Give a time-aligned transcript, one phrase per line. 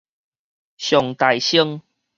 [0.77, 1.83] 上代先